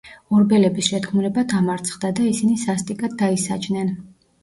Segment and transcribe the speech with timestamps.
[0.37, 3.97] ორბელების შეთქმულება დამარცხდა და ისინი სასტიკად დაისაჯნენ.